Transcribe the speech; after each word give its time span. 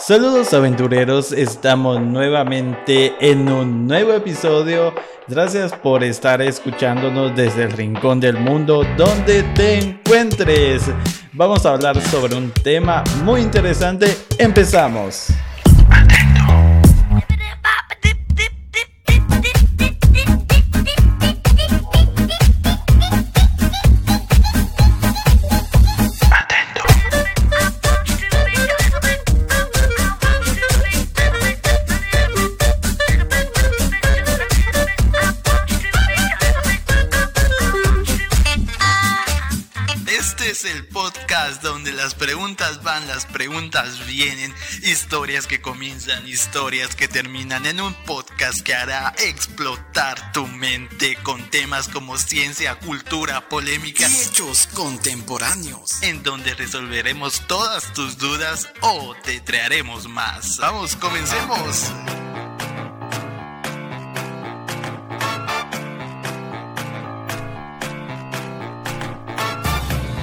Saludos 0.00 0.54
aventureros, 0.54 1.30
estamos 1.30 2.00
nuevamente 2.00 3.12
en 3.20 3.46
un 3.50 3.86
nuevo 3.86 4.14
episodio. 4.14 4.94
Gracias 5.28 5.74
por 5.74 6.02
estar 6.02 6.40
escuchándonos 6.40 7.36
desde 7.36 7.64
el 7.64 7.72
rincón 7.72 8.18
del 8.18 8.38
mundo 8.38 8.82
donde 8.96 9.42
te 9.54 9.78
encuentres. 9.78 10.84
Vamos 11.34 11.66
a 11.66 11.74
hablar 11.74 12.00
sobre 12.00 12.34
un 12.34 12.50
tema 12.50 13.04
muy 13.24 13.42
interesante. 13.42 14.06
Empezamos. 14.38 15.28
Las 42.00 42.14
preguntas 42.14 42.82
van, 42.82 43.06
las 43.08 43.26
preguntas 43.26 44.06
vienen, 44.06 44.54
historias 44.84 45.46
que 45.46 45.60
comienzan, 45.60 46.26
historias 46.26 46.96
que 46.96 47.08
terminan 47.08 47.66
en 47.66 47.78
un 47.78 47.92
podcast 48.06 48.62
que 48.62 48.74
hará 48.74 49.14
explotar 49.18 50.32
tu 50.32 50.46
mente 50.46 51.16
con 51.22 51.50
temas 51.50 51.88
como 51.88 52.16
ciencia, 52.16 52.76
cultura, 52.76 53.50
polémica 53.50 54.08
y 54.08 54.16
hechos 54.16 54.66
contemporáneos, 54.72 56.02
en 56.02 56.22
donde 56.22 56.54
resolveremos 56.54 57.46
todas 57.46 57.92
tus 57.92 58.16
dudas 58.16 58.70
o 58.80 59.14
te 59.22 59.40
traeremos 59.40 60.08
más. 60.08 60.56
Vamos, 60.56 60.96
comencemos. 60.96 61.92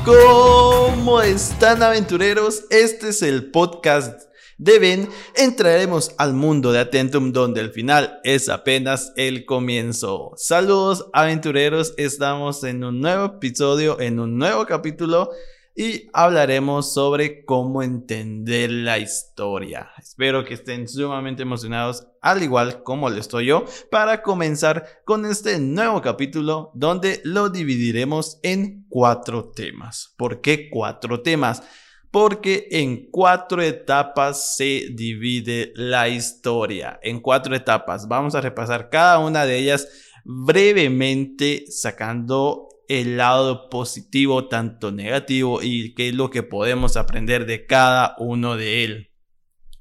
¿Cómo 0.07 1.21
están 1.21 1.83
aventureros? 1.83 2.63
Este 2.69 3.09
es 3.09 3.21
el 3.21 3.51
podcast 3.51 4.21
de 4.57 4.79
Ben. 4.79 5.09
Entraremos 5.35 6.15
al 6.17 6.33
mundo 6.33 6.71
de 6.71 6.79
Atentum 6.79 7.33
donde 7.33 7.59
el 7.59 7.71
final 7.71 8.21
es 8.23 8.47
apenas 8.47 9.11
el 9.17 9.43
comienzo. 9.43 10.31
Saludos 10.37 11.07
aventureros, 11.11 11.93
estamos 11.97 12.63
en 12.63 12.85
un 12.85 13.01
nuevo 13.01 13.25
episodio, 13.25 13.99
en 13.99 14.21
un 14.21 14.37
nuevo 14.37 14.65
capítulo 14.65 15.29
y 15.77 16.09
hablaremos 16.11 16.91
sobre 16.91 17.45
cómo 17.45 17.83
entender 17.83 18.71
la 18.71 18.97
historia. 18.97 19.91
Espero 19.99 20.43
que 20.43 20.55
estén 20.55 20.87
sumamente 20.87 21.43
emocionados, 21.43 22.07
al 22.19 22.41
igual 22.41 22.81
como 22.81 23.11
lo 23.11 23.17
estoy 23.17 23.45
yo, 23.45 23.63
para 23.91 24.23
comenzar 24.23 25.03
con 25.05 25.23
este 25.27 25.59
nuevo 25.59 26.01
capítulo 26.01 26.71
donde 26.73 27.21
lo 27.23 27.49
dividiremos 27.49 28.39
en 28.41 28.87
cuatro 28.89 29.51
temas. 29.51 30.15
¿Por 30.17 30.41
qué 30.41 30.67
cuatro 30.71 31.21
temas? 31.21 31.61
Porque 32.09 32.67
en 32.71 33.11
cuatro 33.11 33.61
etapas 33.61 34.55
se 34.57 34.87
divide 34.95 35.73
la 35.75 36.09
historia. 36.09 36.99
En 37.03 37.19
cuatro 37.19 37.55
etapas. 37.55 38.07
Vamos 38.07 38.33
a 38.33 38.41
repasar 38.41 38.89
cada 38.89 39.19
una 39.19 39.45
de 39.45 39.59
ellas 39.59 39.87
brevemente 40.25 41.65
sacando 41.69 42.67
el 42.87 43.17
lado 43.17 43.69
positivo, 43.69 44.47
tanto 44.47 44.91
negativo, 44.91 45.61
y 45.61 45.93
qué 45.93 46.09
es 46.09 46.15
lo 46.15 46.29
que 46.29 46.43
podemos 46.43 46.97
aprender 46.97 47.45
de 47.45 47.65
cada 47.65 48.15
uno 48.17 48.55
de 48.55 48.83
él. 48.83 49.11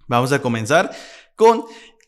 Vamos 0.06 0.32
a 0.32 0.40
comenzar 0.40 0.90
con 1.34 1.64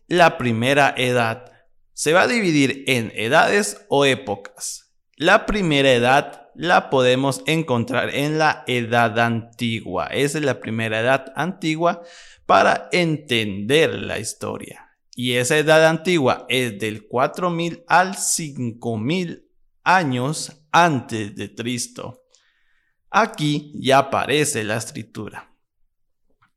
la 0.06 0.38
primera 0.38 0.94
edad. 0.96 1.52
Se 1.92 2.12
va 2.12 2.22
a 2.22 2.28
dividir 2.28 2.84
en 2.86 3.12
edades 3.14 3.84
o 3.88 4.04
épocas. 4.04 4.92
La 5.16 5.46
primera 5.46 5.92
edad 5.92 6.48
la 6.54 6.90
podemos 6.90 7.42
encontrar 7.46 8.14
en 8.14 8.38
la 8.38 8.64
edad 8.66 9.18
antigua. 9.18 10.06
Esa 10.06 10.38
es 10.38 10.44
la 10.44 10.60
primera 10.60 11.00
edad 11.00 11.32
antigua 11.36 12.02
para 12.46 12.88
entender 12.92 13.94
la 13.94 14.18
historia. 14.18 14.88
Y 15.14 15.34
esa 15.34 15.58
edad 15.58 15.86
antigua 15.86 16.46
es 16.48 16.78
del 16.78 17.06
4000 17.06 17.84
al 17.88 18.16
5000 18.16 19.48
años 19.82 20.57
antes 20.72 21.34
de 21.34 21.54
Cristo. 21.54 22.24
Aquí 23.10 23.72
ya 23.74 23.98
aparece 23.98 24.64
la 24.64 24.76
escritura. 24.76 25.52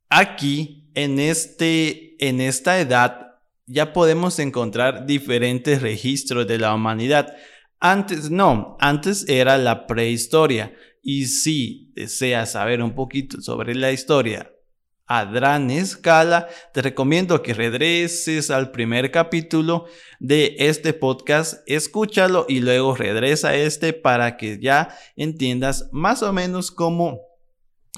Aquí, 0.10 0.90
en, 0.94 1.20
este, 1.20 2.16
en 2.26 2.42
esta 2.42 2.80
edad, 2.80 3.40
ya 3.66 3.94
podemos 3.94 4.40
encontrar 4.40 5.06
diferentes 5.06 5.82
registros 5.82 6.46
de 6.48 6.58
la 6.58 6.74
humanidad. 6.76 7.34
Antes 7.80 8.30
no, 8.30 8.76
antes 8.80 9.28
era 9.30 9.58
la 9.58 9.88
prehistoria. 9.88 10.74
Y 11.02 11.28
si 11.28 11.92
deseas 11.96 12.52
saber 12.52 12.84
un 12.84 12.94
poquito 12.94 13.42
sobre 13.42 13.74
la 13.76 13.92
historia 13.92 14.52
a 15.08 15.26
gran 15.26 15.70
escala, 15.72 16.48
te 16.74 16.82
recomiendo 16.82 17.42
que 17.42 17.54
regreses 17.54 18.50
al 18.50 18.72
primer 18.72 19.12
capítulo 19.12 19.86
de 20.20 20.56
este 20.60 20.94
podcast, 20.94 21.64
escúchalo 21.68 22.46
y 22.48 22.62
luego 22.62 22.96
regresa 22.96 23.50
a 23.50 23.56
este 23.56 23.94
para 23.94 24.38
que 24.38 24.60
ya 24.62 24.96
entiendas 25.16 25.90
más 25.92 26.24
o 26.24 26.32
menos 26.32 26.72
cómo 26.72 27.20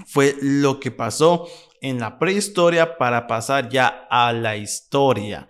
fue 0.07 0.35
lo 0.41 0.79
que 0.79 0.89
pasó 0.89 1.47
en 1.81 1.99
la 1.99 2.17
prehistoria 2.17 2.97
para 2.97 3.27
pasar 3.27 3.69
ya 3.69 4.07
a 4.09 4.33
la 4.33 4.57
historia. 4.57 5.49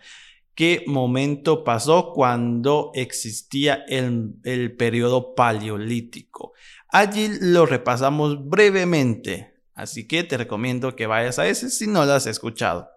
¿Qué 0.56 0.84
momento 0.86 1.64
pasó 1.64 2.12
cuando 2.14 2.92
existía 2.94 3.86
el, 3.88 4.34
el 4.44 4.76
periodo 4.76 5.34
paleolítico? 5.34 6.54
Allí 6.90 7.30
lo 7.40 7.66
repasamos 7.66 8.48
brevemente 8.48 9.53
Así 9.74 10.08
que 10.08 10.24
te 10.24 10.38
recomiendo 10.38 10.96
que 10.96 11.08
vayas 11.08 11.40
a 11.40 11.48
ese 11.48 11.70
si 11.70 11.88
no 11.88 12.06
lo 12.06 12.14
has 12.14 12.28
escuchado. 12.28 12.90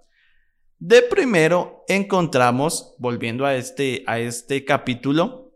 De 0.79 1.03
primero 1.03 1.85
encontramos, 1.89 2.95
volviendo 2.99 3.47
a 3.47 3.55
este, 3.55 4.05
a 4.07 4.19
este 4.19 4.65
capítulo, 4.65 5.55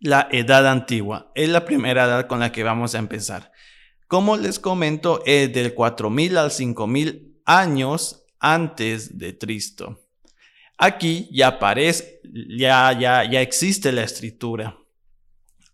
la 0.00 0.28
edad 0.32 0.66
antigua. 0.66 1.30
Es 1.34 1.48
la 1.50 1.64
primera 1.64 2.04
edad 2.04 2.26
con 2.26 2.40
la 2.40 2.50
que 2.50 2.62
vamos 2.62 2.94
a 2.94 2.98
empezar. 2.98 3.52
Como 4.06 4.38
les 4.38 4.58
comento, 4.58 5.22
es 5.26 5.52
del 5.52 5.74
4000 5.74 6.38
al 6.38 6.50
5000 6.50 7.42
años 7.44 8.24
antes 8.40 9.18
de 9.18 9.36
Cristo. 9.36 10.00
Aquí 10.78 11.28
ya 11.30 11.48
aparece, 11.48 12.20
ya, 12.56 12.96
ya, 12.98 13.30
ya 13.30 13.42
existe 13.42 13.92
la 13.92 14.04
escritura. 14.04 14.78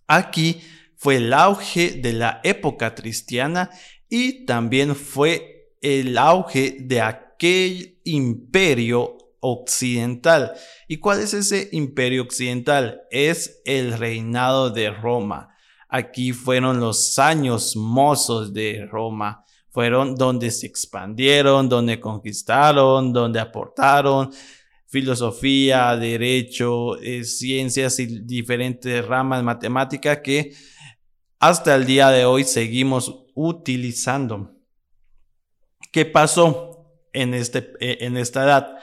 Aquí 0.09 0.63
fue 0.97 1.17
el 1.17 1.33
auge 1.33 1.93
de 1.93 2.13
la 2.15 2.41
época 2.43 2.95
cristiana 2.95 3.71
y 4.09 4.45
también 4.47 4.95
fue 4.95 5.73
el 5.81 6.17
auge 6.19 6.77
de 6.81 7.01
aquel 7.01 8.01
imperio 8.05 9.19
occidental. 9.41 10.53
¿Y 10.89 10.99
cuál 10.99 11.21
es 11.21 11.35
ese 11.35 11.69
imperio 11.73 12.23
occidental? 12.23 13.03
Es 13.11 13.61
el 13.65 13.93
reinado 13.99 14.71
de 14.71 14.91
Roma. 14.91 15.51
Aquí 15.89 16.33
fueron 16.33 16.81
los 16.81 17.19
años 17.19 17.77
mozos 17.77 18.53
de 18.53 18.87
Roma. 18.91 19.45
Fueron 19.71 20.15
donde 20.15 20.51
se 20.51 20.67
expandieron, 20.67 21.69
donde 21.69 22.01
conquistaron, 22.01 23.13
donde 23.13 23.41
aportaron 23.41 24.31
filosofía, 24.95 25.97
derecho, 25.97 26.97
eh, 27.01 27.25
ciencias 27.25 27.99
y 27.99 28.21
diferentes 28.21 29.05
ramas 29.05 29.43
matemáticas 29.43 30.21
que 30.23 30.55
hasta 31.39 31.75
el 31.75 31.87
día 31.87 32.11
de 32.11 32.25
hoy 32.25 32.45
seguimos 32.45 33.25
utilizando. 33.35 34.53
¿Qué 35.93 36.05
pasó 36.05 36.91
en, 37.13 37.35
este, 37.35 37.73
eh, 37.81 37.99
en 38.01 38.17
esta 38.17 38.45
edad? 38.45 38.79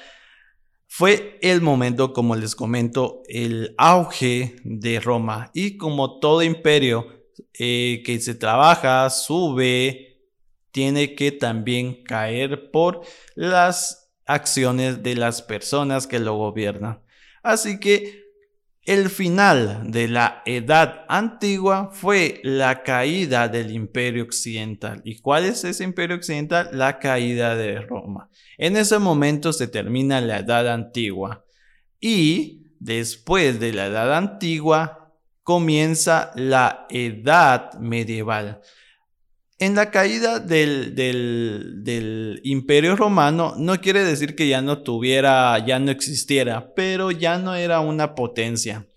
Fue 0.87 1.39
el 1.41 1.61
momento, 1.61 2.13
como 2.13 2.35
les 2.35 2.55
comento, 2.55 3.21
el 3.27 3.73
auge 3.77 4.55
de 4.63 4.99
Roma. 4.99 5.49
Y 5.53 5.77
como 5.77 6.19
todo 6.19 6.43
imperio 6.43 7.07
eh, 7.53 8.01
que 8.05 8.19
se 8.19 8.35
trabaja, 8.35 9.09
sube, 9.09 10.11
tiene 10.71 11.15
que 11.15 11.31
también 11.31 12.03
caer 12.03 12.71
por 12.71 13.01
las 13.35 14.13
acciones 14.25 15.03
de 15.03 15.15
las 15.15 15.41
personas 15.41 16.07
que 16.07 16.19
lo 16.19 16.35
gobiernan. 16.35 17.01
Así 17.43 17.79
que 17.79 18.20
el 18.85 19.09
final 19.09 19.91
de 19.91 20.07
la 20.07 20.41
Edad 20.45 21.05
Antigua 21.07 21.91
fue 21.93 22.39
la 22.43 22.81
caída 22.81 23.47
del 23.47 23.71
Imperio 23.71 24.23
Occidental. 24.23 25.01
¿Y 25.03 25.19
cuál 25.19 25.45
es 25.45 25.63
ese 25.63 25.83
Imperio 25.83 26.15
Occidental? 26.15 26.69
La 26.73 26.97
caída 26.97 27.55
de 27.55 27.79
Roma. 27.81 28.29
En 28.57 28.75
ese 28.75 28.97
momento 28.97 29.53
se 29.53 29.67
termina 29.67 30.19
la 30.19 30.39
Edad 30.39 30.67
Antigua. 30.67 31.45
Y 31.99 32.73
después 32.79 33.59
de 33.59 33.73
la 33.73 33.85
Edad 33.85 34.15
Antigua 34.15 35.13
comienza 35.43 36.31
la 36.35 36.87
Edad 36.89 37.73
Medieval. 37.79 38.61
En 39.61 39.75
la 39.75 39.91
caída 39.91 40.39
del, 40.39 42.41
imperio 42.43 42.95
romano 42.95 43.53
no 43.59 43.79
quiere 43.79 44.03
decir 44.03 44.35
que 44.35 44.47
ya 44.47 44.63
no 44.63 44.81
tuviera, 44.81 45.63
ya 45.63 45.77
no 45.77 45.91
existiera, 45.91 46.73
pero 46.73 47.11
ya 47.11 47.37
no 47.37 47.53
era 47.53 47.79
una 47.79 48.15
potencia, 48.15 48.87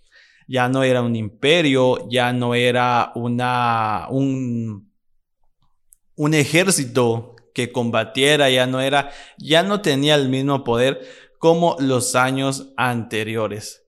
ya 0.49 0.70
no 0.70 0.82
era 0.82 1.02
un 1.02 1.16
imperio, 1.16 2.08
ya 2.08 2.32
no 2.32 2.55
era 2.55 3.12
una, 3.14 4.06
un, 4.08 4.90
un 6.14 6.32
ejército 6.32 7.37
que 7.52 7.70
combatiera, 7.70 8.49
ya 8.49 8.67
no 8.67 8.81
era, 8.81 9.10
ya 9.37 9.64
no 9.64 9.82
tenía 9.82 10.14
el 10.14 10.31
mismo 10.31 10.64
poder 10.64 11.06
como 11.38 11.76
los 11.78 12.14
años 12.14 12.72
anteriores. 12.78 13.84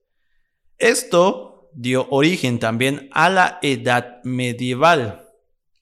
Esto 0.77 1.71
dio 1.73 2.05
origen 2.11 2.59
también 2.59 3.09
a 3.13 3.31
la 3.31 3.57
edad 3.63 4.21
medieval 4.23 5.23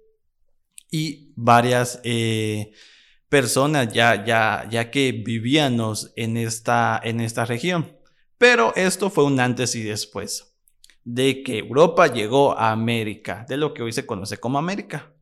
y 0.91 1.33
varias 1.37 2.01
personas 3.29 3.93
ya, 3.93 4.25
ya, 4.25 4.67
ya 4.71 4.91
que 4.91 5.13
vivíamos 5.13 6.13
en 6.17 6.37
esta, 6.37 7.01
en 7.03 7.21
esta 7.21 7.45
región. 7.45 7.97
Pero 8.37 8.75
esto 8.75 9.11
fue 9.11 9.25
un 9.25 9.39
antes 9.39 9.75
y 9.75 9.83
después 9.83 10.51
de 11.05 11.43
que 11.43 11.59
Europa 11.59 12.07
llegó 12.09 12.59
a 12.59 12.71
América, 12.71 13.47
de 13.49 13.57
lo 13.57 13.73
que 13.73 13.83
hoy 13.83 13.93
se 13.93 14.07
conoce 14.07 14.39
como 14.39 14.59
América. 14.59 15.13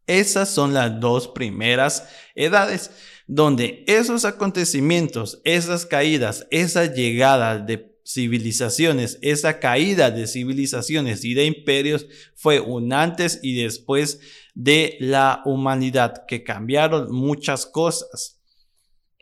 Esas 0.07 0.51
son 0.51 0.73
las 0.73 1.01
dos 1.01 1.27
primeras 1.27 2.09
edades 2.37 2.93
donde 3.27 3.83
esos 3.89 4.25
acontecimientos, 4.25 5.41
esas 5.45 5.85
caídas, 5.87 6.47
esa 6.53 6.85
llegada 6.85 7.59
de 7.59 7.99
civilizaciones, 8.07 9.19
esa 9.23 9.59
caída 9.59 10.13
de 10.13 10.29
civilizaciones 10.29 11.25
y 11.25 11.35
de 11.35 11.47
imperios 11.47 12.07
fue 12.37 12.61
un 12.61 12.93
antes 12.93 13.41
y 13.43 13.61
después 13.61 14.21
de 14.55 14.97
la 15.01 15.43
humanidad 15.45 16.25
que 16.29 16.45
cambiaron 16.45 17.11
muchas 17.11 17.67
cosas. 17.67 18.34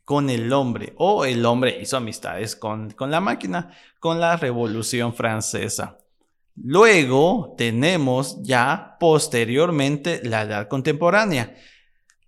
con 0.05 0.29
el 0.29 0.53
hombre 0.53 0.93
o 0.97 1.25
el 1.25 1.47
hombre 1.47 1.81
hizo 1.81 1.97
amistades 1.97 2.57
con, 2.57 2.91
con 2.91 3.11
la 3.11 3.21
máquina 3.21 3.71
con 3.99 4.21
la 4.21 4.37
Revolución 4.37 5.15
Francesa. 5.15 6.00
Luego 6.57 7.55
tenemos 7.57 8.43
ya 8.43 8.97
posteriormente 9.01 10.21
la 10.25 10.43
edad 10.43 10.69
contemporánea. 10.69 11.55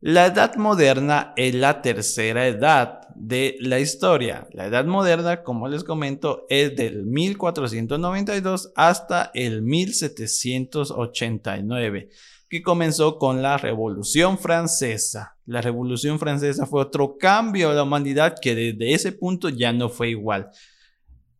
La 0.01 0.27
edad 0.27 0.57
moderna 0.57 1.33
es 1.37 1.55
la 1.55 1.81
tercera 1.81 2.47
edad 2.47 3.03
de 3.15 3.57
la 3.61 3.79
historia. 3.79 4.49
La 4.53 4.67
Edad 4.67 4.85
Moderna, 4.85 5.43
como 5.43 5.69
les 5.69 5.85
comento, 5.85 6.45
es 6.49 6.75
del 6.77 7.07
1492 7.07 8.73
hasta 8.75 9.31
el 9.35 9.63
1789, 9.63 12.09
que 12.49 12.63
comenzó 12.63 13.19
con 13.19 13.43
la 13.43 13.59
Revolución 13.59 14.39
Francesa. 14.39 15.37
La 15.47 15.61
Revolución 15.61 16.19
Francesa 16.19 16.67
fue 16.67 16.83
otro 16.83 17.17
cambio 17.19 17.71
a 17.71 17.75
la 17.75 17.85
humanidad 17.85 18.35
que 18.41 18.55
desde 18.55 18.95
ese 18.95 19.11
punto 19.13 19.49
ya 19.49 19.73
no 19.73 19.89
fue 19.89 20.11
igual. 20.11 20.51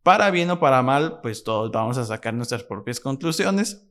Para 0.03 0.31
bien 0.31 0.51
o 0.51 0.59
para 0.59 0.81
mal, 0.81 1.21
pues 1.21 1.43
todos 1.43 1.71
vamos 1.71 1.97
a 1.97 2.05
sacar 2.05 2.33
nuestras 2.33 2.63
propias 2.63 2.99
conclusiones, 2.99 3.87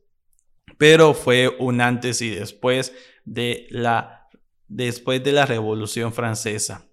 pero 0.77 1.13
fue 1.13 1.49
un 1.59 1.81
antes 1.81 2.21
y 2.21 2.29
después 2.29 2.93
de 3.25 3.67
la 3.69 4.23
después 4.67 5.23
de 5.23 5.31
la 5.31 5.45
Revolución 5.45 6.13
Francesa. 6.13 6.87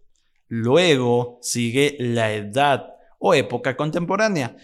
Luego 0.48 1.38
sigue 1.42 1.96
la 2.00 2.32
edad 2.32 2.94
o 3.18 3.34
época 3.34 3.76
contemporánea. 3.76 4.56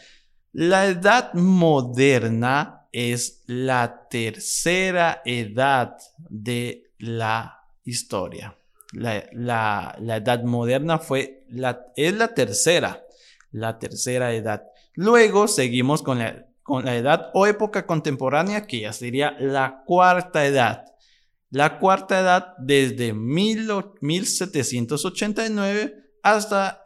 La 0.53 0.87
edad 0.87 1.33
moderna 1.35 2.89
es 2.93 3.45
la 3.47 4.09
tercera 4.09 5.23
edad 5.25 5.97
de 6.19 6.93
la 6.99 7.61
historia. 7.85 8.57
La, 8.93 9.95
edad 9.99 10.43
moderna 10.45 10.99
fue 10.99 11.45
la, 11.49 11.87
es 11.97 12.15
la 12.15 12.29
tercera, 12.35 13.06
la 13.51 13.79
tercera 13.79 14.35
edad. 14.35 14.65
Luego 14.95 15.49
seguimos 15.49 16.03
con 16.03 16.19
la, 16.19 16.47
con 16.63 16.85
la 16.85 16.95
edad 16.97 17.31
o 17.35 17.47
época 17.47 17.87
contemporánea, 17.87 18.67
que 18.67 18.81
ya 18.81 18.93
sería 18.93 19.35
la 19.39 19.85
cuarta 19.87 20.45
edad. 20.47 20.85
La 21.51 21.79
cuarta 21.79 22.21
edad 22.21 22.55
desde 22.59 23.13
1789 23.13 25.95
hasta 26.23 26.83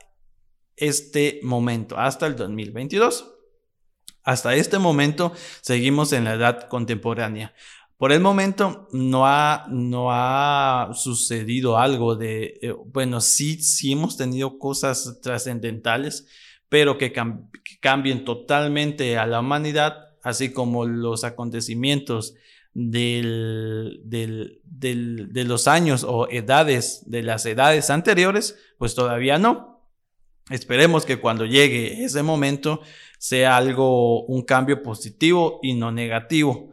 este 0.76 1.40
momento, 1.42 1.98
hasta 1.98 2.26
el 2.26 2.36
2022. 2.36 3.34
Hasta 4.22 4.54
este 4.54 4.78
momento 4.78 5.32
seguimos 5.62 6.12
en 6.12 6.24
la 6.24 6.34
edad 6.34 6.68
contemporánea. 6.68 7.54
Por 7.96 8.12
el 8.12 8.20
momento 8.20 8.88
no 8.92 9.26
ha, 9.26 9.66
no 9.68 10.08
ha 10.10 10.90
sucedido 10.94 11.76
algo 11.76 12.16
de, 12.16 12.58
eh, 12.62 12.74
bueno, 12.86 13.20
sí, 13.20 13.62
sí 13.62 13.92
hemos 13.92 14.16
tenido 14.16 14.58
cosas 14.58 15.20
trascendentales, 15.22 16.26
pero 16.70 16.96
que, 16.96 17.12
cambien 17.80 18.24
totalmente 18.24 19.18
a 19.18 19.26
la 19.26 19.40
humanidad, 19.40 20.16
así 20.22 20.52
como 20.52 20.86
los 20.86 21.24
acontecimientos 21.24 22.36
de 22.72 23.24
los 25.44 25.68
años 25.68 26.04
o 26.08 26.30
edades 26.30 27.02
de 27.06 27.22
las 27.22 27.44
edades 27.44 27.90
anteriores, 27.90 28.56
pues 28.78 28.94
todavía 28.94 29.38
no. 29.38 29.84
Esperemos 30.48 31.04
que 31.04 31.20
cuando 31.20 31.44
llegue 31.44 32.04
ese 32.04 32.22
momento 32.22 32.80
sea 33.18 33.56
algo, 33.56 34.24
un 34.26 34.42
cambio 34.42 34.82
positivo 34.82 35.58
y 35.62 35.74
no 35.74 35.90
negativo. 35.90 36.70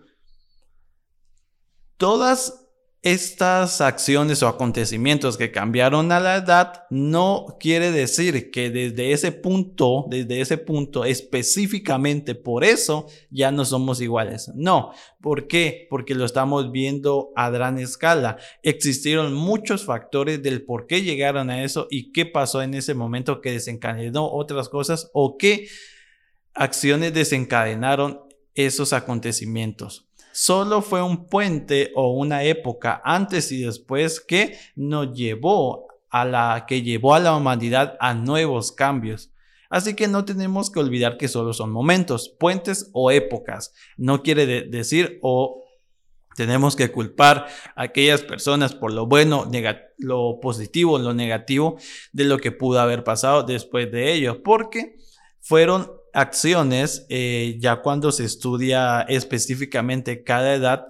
Todas 1.97 2.66
estas 3.11 3.79
acciones 3.79 4.43
o 4.43 4.49
acontecimientos 4.49 5.37
que 5.37 5.49
cambiaron 5.49 6.11
a 6.11 6.19
la 6.19 6.35
edad 6.35 6.83
no 6.89 7.57
quiere 7.57 7.91
decir 7.91 8.51
que 8.51 8.69
desde 8.69 9.13
ese 9.13 9.31
punto, 9.31 10.05
desde 10.09 10.41
ese 10.41 10.57
punto 10.57 11.05
específicamente 11.05 12.35
por 12.35 12.65
eso 12.65 13.07
ya 13.29 13.49
no 13.51 13.63
somos 13.63 14.01
iguales. 14.01 14.51
No, 14.55 14.91
¿por 15.21 15.47
qué? 15.47 15.87
Porque 15.89 16.15
lo 16.15 16.25
estamos 16.25 16.73
viendo 16.73 17.29
a 17.37 17.49
gran 17.49 17.77
escala. 17.77 18.39
Existieron 18.61 19.33
muchos 19.33 19.85
factores 19.85 20.43
del 20.43 20.65
por 20.65 20.85
qué 20.85 21.01
llegaron 21.01 21.49
a 21.49 21.63
eso 21.63 21.87
y 21.89 22.11
qué 22.11 22.25
pasó 22.25 22.61
en 22.61 22.73
ese 22.73 22.93
momento 22.93 23.39
que 23.39 23.53
desencadenó 23.53 24.29
otras 24.29 24.67
cosas 24.67 25.09
o 25.13 25.37
qué 25.37 25.69
acciones 26.53 27.13
desencadenaron 27.13 28.19
esos 28.53 28.91
acontecimientos 28.91 30.06
solo 30.37 30.83
fue 30.83 31.01
un 31.01 31.25
puente 31.25 31.91
o 31.95 32.11
una 32.11 32.43
época 32.43 33.01
antes 33.03 33.51
y 33.51 33.63
después 33.63 34.19
que 34.19 34.55
nos 34.75 35.11
llevó 35.17 35.87
a 36.11 36.25
la 36.25 36.65
que 36.67 36.83
llevó 36.83 37.15
a 37.15 37.19
la 37.19 37.35
humanidad 37.35 37.97
a 37.99 38.13
nuevos 38.13 38.71
cambios. 38.71 39.31
Así 39.71 39.95
que 39.95 40.07
no 40.07 40.25
tenemos 40.25 40.69
que 40.69 40.79
olvidar 40.79 41.17
que 41.17 41.27
solo 41.27 41.53
son 41.53 41.71
momentos, 41.71 42.29
puentes 42.29 42.91
o 42.93 43.09
épocas. 43.09 43.73
No 43.97 44.21
quiere 44.21 44.45
decir 44.45 45.17
o 45.23 45.63
tenemos 46.35 46.75
que 46.75 46.91
culpar 46.91 47.47
a 47.75 47.81
aquellas 47.81 48.21
personas 48.21 48.75
por 48.75 48.93
lo 48.93 49.07
bueno, 49.07 49.49
lo 49.97 50.39
positivo, 50.39 50.99
lo 50.99 51.15
negativo 51.15 51.77
de 52.13 52.25
lo 52.25 52.37
que 52.37 52.51
pudo 52.51 52.79
haber 52.79 53.03
pasado 53.03 53.41
después 53.41 53.91
de 53.91 54.13
ello, 54.13 54.43
porque 54.43 54.97
fueron 55.39 55.91
acciones, 56.17 57.05
eh, 57.09 57.57
ya 57.59 57.83
cuando 57.83 58.11
se 58.11 58.25
estudia 58.25 59.01
específicamente 59.01 60.23
cada 60.23 60.55
edad, 60.55 60.87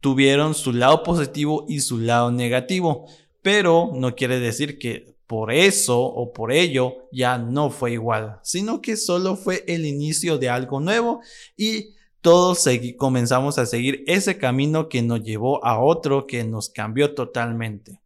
tuvieron 0.00 0.54
su 0.54 0.72
lado 0.72 1.02
positivo 1.02 1.66
y 1.68 1.80
su 1.80 1.98
lado 1.98 2.32
negativo, 2.32 3.06
pero 3.42 3.90
no 3.94 4.14
quiere 4.14 4.40
decir 4.40 4.78
que 4.78 5.14
por 5.26 5.52
eso 5.52 6.00
o 6.00 6.32
por 6.32 6.50
ello 6.50 7.08
ya 7.12 7.36
no 7.36 7.68
fue 7.68 7.92
igual, 7.92 8.40
sino 8.42 8.80
que 8.80 8.96
solo 8.96 9.36
fue 9.36 9.64
el 9.68 9.84
inicio 9.84 10.38
de 10.38 10.48
algo 10.48 10.80
nuevo 10.80 11.20
y 11.54 11.94
todos 12.22 12.66
comenzamos 12.96 13.58
a 13.58 13.66
seguir 13.66 14.02
ese 14.06 14.38
camino 14.38 14.88
que 14.88 15.02
nos 15.02 15.22
llevó 15.22 15.62
a 15.62 15.78
otro 15.78 16.26
que 16.26 16.42
nos 16.44 16.70
cambió 16.70 17.14
totalmente. 17.14 18.00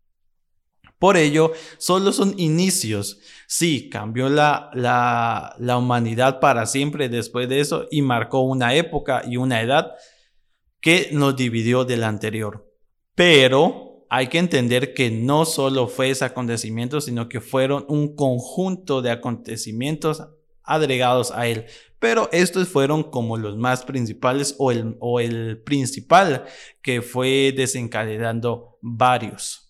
Por 1.02 1.16
ello, 1.16 1.50
solo 1.78 2.12
son 2.12 2.38
inicios. 2.38 3.18
Sí, 3.48 3.88
cambió 3.90 4.28
la, 4.28 4.70
la, 4.72 5.56
la, 5.58 5.76
humanidad 5.76 6.38
para 6.38 6.64
siempre 6.64 7.08
después 7.08 7.48
de 7.48 7.58
eso 7.58 7.88
y 7.90 8.02
marcó 8.02 8.42
una 8.42 8.76
época 8.76 9.24
y 9.26 9.36
una 9.36 9.62
edad 9.62 9.94
que 10.80 11.08
nos 11.10 11.34
dividió 11.34 11.84
del 11.84 12.04
anterior. 12.04 12.72
Pero 13.16 14.06
hay 14.10 14.28
que 14.28 14.38
entender 14.38 14.94
que 14.94 15.10
no 15.10 15.44
solo 15.44 15.88
fue 15.88 16.10
ese 16.10 16.24
acontecimiento, 16.24 17.00
sino 17.00 17.28
que 17.28 17.40
fueron 17.40 17.84
un 17.88 18.14
conjunto 18.14 19.02
de 19.02 19.10
acontecimientos 19.10 20.22
agregados 20.62 21.32
a 21.32 21.48
él. 21.48 21.64
Pero 21.98 22.28
estos 22.30 22.68
fueron 22.68 23.02
como 23.02 23.36
los 23.38 23.56
más 23.56 23.82
principales 23.82 24.54
o 24.56 24.70
el, 24.70 24.96
o 25.00 25.18
el 25.18 25.60
principal 25.64 26.44
que 26.80 27.02
fue 27.02 27.52
desencadenando 27.56 28.78
varios 28.82 29.61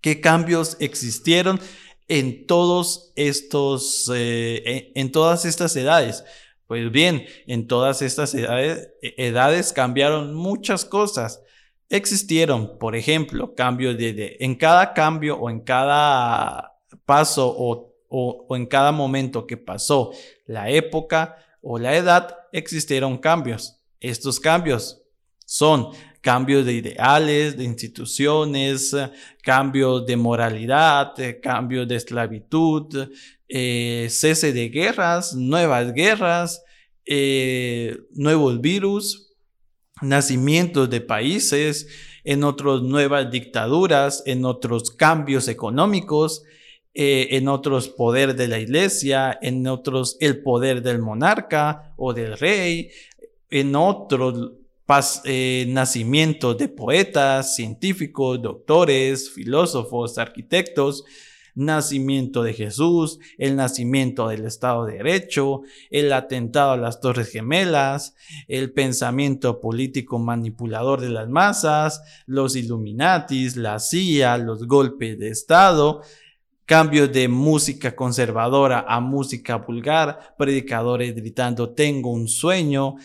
qué 0.00 0.20
cambios 0.20 0.76
existieron 0.80 1.60
en 2.08 2.46
todos 2.46 3.12
estos, 3.16 4.10
eh, 4.14 4.92
en 4.94 5.12
todas 5.12 5.44
estas 5.44 5.76
edades. 5.76 6.24
Pues 6.66 6.90
bien, 6.90 7.24
en 7.46 7.66
todas 7.66 8.02
estas 8.02 8.34
edades, 8.34 8.90
edades 9.00 9.72
cambiaron 9.72 10.34
muchas 10.34 10.84
cosas. 10.84 11.42
Existieron, 11.88 12.78
por 12.78 12.94
ejemplo, 12.94 13.54
cambios 13.54 13.96
de, 13.96 14.36
en 14.40 14.54
cada 14.54 14.92
cambio 14.92 15.38
o 15.38 15.48
en 15.48 15.60
cada 15.60 16.78
paso 17.06 17.54
o, 17.56 17.94
o 18.08 18.56
en 18.56 18.66
cada 18.66 18.92
momento 18.92 19.46
que 19.46 19.56
pasó 19.56 20.12
la 20.46 20.70
época 20.70 21.36
o 21.62 21.78
la 21.78 21.96
edad, 21.96 22.36
existieron 22.52 23.18
cambios. 23.18 23.80
Estos 24.00 24.38
cambios 24.38 25.02
son 25.50 25.92
cambios 26.20 26.66
de 26.66 26.74
ideales, 26.74 27.56
de 27.56 27.64
instituciones, 27.64 28.94
cambios 29.42 30.04
de 30.04 30.14
moralidad, 30.14 31.18
eh, 31.18 31.40
cambios 31.40 31.88
de 31.88 31.96
esclavitud, 31.96 33.08
eh, 33.48 34.08
cese 34.10 34.52
de 34.52 34.68
guerras, 34.68 35.34
nuevas 35.34 35.94
guerras, 35.94 36.62
eh, 37.06 37.96
nuevos 38.10 38.60
virus, 38.60 39.32
nacimientos 40.02 40.90
de 40.90 41.00
países, 41.00 41.88
en 42.24 42.44
otros 42.44 42.82
nuevas 42.82 43.30
dictaduras, 43.30 44.22
en 44.26 44.44
otros 44.44 44.90
cambios 44.90 45.48
económicos, 45.48 46.42
en 46.92 47.48
otros 47.48 47.88
poder 47.88 48.34
de 48.34 48.48
la 48.48 48.58
iglesia, 48.58 49.38
en 49.40 49.66
otros 49.66 50.18
el 50.20 50.42
poder 50.42 50.82
del 50.82 50.98
monarca 50.98 51.94
o 51.96 52.12
del 52.12 52.36
rey, 52.36 52.90
en 53.50 53.76
otros 53.76 54.57
eh, 55.24 55.66
nacimiento 55.68 56.54
de 56.54 56.68
poetas, 56.68 57.54
científicos, 57.54 58.40
doctores, 58.40 59.30
filósofos, 59.30 60.16
arquitectos, 60.16 61.04
nacimiento 61.54 62.42
de 62.42 62.54
Jesús, 62.54 63.18
el 63.36 63.56
nacimiento 63.56 64.28
del 64.28 64.46
Estado 64.46 64.86
de 64.86 64.94
Derecho, 64.94 65.62
el 65.90 66.12
atentado 66.12 66.70
a 66.72 66.76
las 66.76 67.00
Torres 67.00 67.30
Gemelas, 67.30 68.14
el 68.46 68.72
pensamiento 68.72 69.60
político 69.60 70.18
manipulador 70.18 71.00
de 71.00 71.10
las 71.10 71.28
masas, 71.28 72.00
los 72.26 72.56
Illuminatis, 72.56 73.56
la 73.56 73.80
CIA, 73.80 74.38
los 74.38 74.66
golpes 74.66 75.18
de 75.18 75.28
Estado, 75.28 76.00
cambios 76.64 77.10
de 77.12 77.28
música 77.28 77.96
conservadora 77.96 78.84
a 78.86 79.00
música 79.00 79.56
vulgar, 79.56 80.34
predicadores 80.38 81.14
gritando 81.14 81.70
tengo 81.70 82.12
un 82.12 82.28
sueño, 82.28 82.96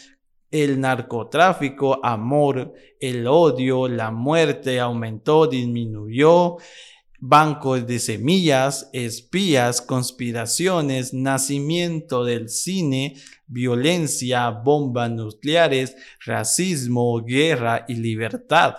el 0.53 0.79
narcotráfico, 0.79 1.99
amor, 2.05 2.75
el 2.99 3.25
odio, 3.25 3.87
la 3.87 4.11
muerte 4.11 4.79
aumentó, 4.79 5.47
disminuyó, 5.47 6.57
bancos 7.17 7.87
de 7.87 7.97
semillas, 7.97 8.87
espías, 8.93 9.81
conspiraciones, 9.81 11.11
nacimiento 11.11 12.23
del 12.23 12.49
cine, 12.49 13.15
violencia, 13.47 14.51
bombas 14.51 15.09
nucleares, 15.09 15.95
racismo, 16.23 17.19
guerra 17.23 17.85
y 17.87 17.95
libertad. 17.95 18.75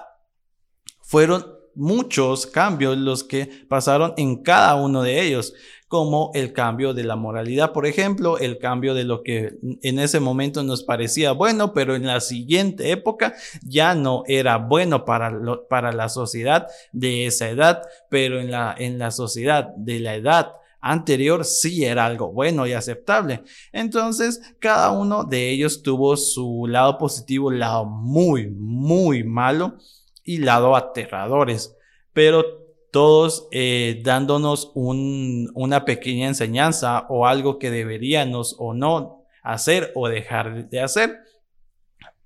Fueron 1.02 1.44
muchos 1.74 2.46
cambios 2.46 2.96
los 2.96 3.24
que 3.24 3.46
pasaron 3.68 4.14
en 4.16 4.44
cada 4.44 4.76
uno 4.76 5.02
de 5.02 5.26
ellos 5.26 5.54
como 5.94 6.32
el 6.34 6.52
cambio 6.52 6.92
de 6.92 7.04
la 7.04 7.14
moralidad, 7.14 7.70
por 7.70 7.86
ejemplo, 7.86 8.36
el 8.38 8.58
cambio 8.58 8.94
de 8.94 9.04
lo 9.04 9.22
que 9.22 9.52
en 9.80 10.00
ese 10.00 10.18
momento 10.18 10.64
nos 10.64 10.82
parecía 10.82 11.30
bueno, 11.30 11.72
pero 11.72 11.94
en 11.94 12.04
la 12.04 12.18
siguiente 12.18 12.90
época 12.90 13.34
ya 13.62 13.94
no 13.94 14.24
era 14.26 14.56
bueno 14.56 15.04
para, 15.04 15.32
para 15.70 15.92
la 15.92 16.08
sociedad 16.08 16.66
de 16.90 17.26
esa 17.26 17.48
edad, 17.48 17.82
pero 18.10 18.40
en 18.40 18.50
la, 18.50 18.74
en 18.76 18.98
la 18.98 19.12
sociedad 19.12 19.68
de 19.76 20.00
la 20.00 20.16
edad 20.16 20.54
anterior 20.80 21.44
sí 21.44 21.84
era 21.84 22.06
algo 22.06 22.32
bueno 22.32 22.66
y 22.66 22.72
aceptable. 22.72 23.44
Entonces, 23.70 24.42
cada 24.58 24.90
uno 24.90 25.22
de 25.22 25.50
ellos 25.50 25.84
tuvo 25.84 26.16
su 26.16 26.66
lado 26.68 26.98
positivo, 26.98 27.52
lado 27.52 27.84
muy, 27.84 28.50
muy 28.50 29.22
malo 29.22 29.76
y 30.24 30.38
lado 30.38 30.74
aterradores. 30.74 31.76
Pero 32.12 32.63
todos 32.94 33.48
eh, 33.50 34.02
dándonos 34.04 34.70
una 34.76 35.84
pequeña 35.84 36.28
enseñanza 36.28 37.06
o 37.08 37.26
algo 37.26 37.58
que 37.58 37.72
deberíamos 37.72 38.54
o 38.56 38.72
no 38.72 39.24
hacer 39.42 39.90
o 39.96 40.06
dejar 40.06 40.68
de 40.68 40.80
hacer. 40.80 41.18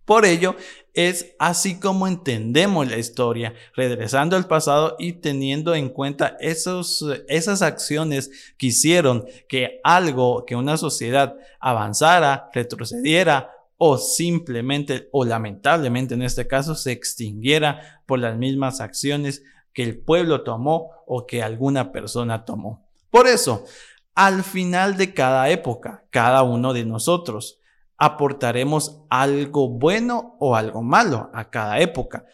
Por 0.04 0.26
ello, 0.26 0.56
es 0.92 1.34
así 1.38 1.80
como 1.80 2.06
entendemos 2.06 2.86
la 2.86 2.98
historia, 2.98 3.54
regresando 3.74 4.36
al 4.36 4.46
pasado 4.46 4.96
y 4.98 5.14
teniendo 5.14 5.74
en 5.74 5.88
cuenta 5.88 6.36
esos, 6.38 7.02
esas 7.28 7.62
acciones 7.62 8.30
que 8.58 8.66
hicieron 8.66 9.24
que 9.48 9.80
algo, 9.84 10.44
que 10.44 10.54
una 10.54 10.76
sociedad 10.76 11.34
avanzara, 11.60 12.50
retrocediera 12.52 13.52
o 13.78 13.96
simplemente 13.96 15.08
o 15.12 15.24
lamentablemente 15.24 16.12
en 16.12 16.20
este 16.20 16.46
caso 16.46 16.74
se 16.74 16.92
extinguiera 16.92 18.02
por 18.04 18.18
las 18.18 18.36
mismas 18.36 18.82
acciones 18.82 19.42
que 19.78 19.84
el 19.84 20.00
pueblo 20.00 20.42
tomó 20.42 20.90
o 21.06 21.24
que 21.24 21.40
alguna 21.40 21.92
persona 21.92 22.44
tomó. 22.44 22.90
Por 23.10 23.28
eso, 23.28 23.64
al 24.12 24.42
final 24.42 24.96
de 24.96 25.14
cada 25.14 25.50
época, 25.50 26.04
cada 26.10 26.42
uno 26.42 26.72
de 26.72 26.84
nosotros 26.84 27.60
aportaremos 27.96 29.02
algo 29.08 29.68
bueno 29.68 30.34
o 30.40 30.56
algo 30.56 30.82
malo 30.82 31.30
a 31.32 31.48
cada 31.48 31.78
época. 31.78 32.26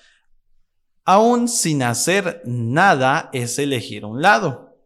Aún 1.04 1.46
sin 1.48 1.82
hacer 1.82 2.40
nada 2.46 3.28
es 3.34 3.58
elegir 3.58 4.06
un 4.06 4.22
lado. 4.22 4.78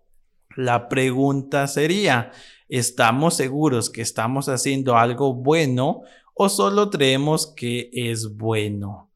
La 0.56 0.88
pregunta 0.88 1.68
sería, 1.68 2.32
¿estamos 2.68 3.34
seguros 3.34 3.88
que 3.88 4.02
estamos 4.02 4.48
haciendo 4.48 4.96
algo 4.96 5.32
bueno 5.32 6.00
o 6.34 6.48
solo 6.48 6.90
creemos 6.90 7.54
que 7.54 7.88
es 7.92 8.36
bueno? 8.36 9.07